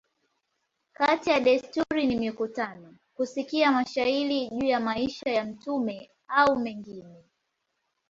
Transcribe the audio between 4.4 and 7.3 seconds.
juu ya maisha ya mtume a mengine.